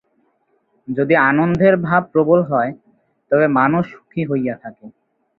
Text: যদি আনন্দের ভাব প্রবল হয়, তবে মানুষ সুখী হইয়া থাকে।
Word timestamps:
যদি 0.87 1.13
আনন্দের 1.29 1.75
ভাব 1.79 2.01
প্রবল 2.13 2.39
হয়, 2.43 2.71
তবে 3.31 3.45
মানুষ 3.57 3.83
সুখী 3.93 4.21
হইয়া 4.29 4.55
থাকে। 4.63 4.85